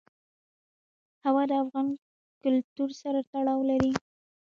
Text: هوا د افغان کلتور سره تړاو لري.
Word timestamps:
هوا 1.25 1.43
د 1.51 1.51
افغان 1.63 1.87
کلتور 2.43 2.89
سره 3.01 3.19
تړاو 3.31 3.59
لري. 3.69 3.91